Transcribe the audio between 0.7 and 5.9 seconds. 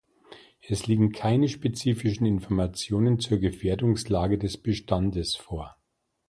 liegen keine spezifischen Informationen zur Gefährdungslage des Bestandes vor.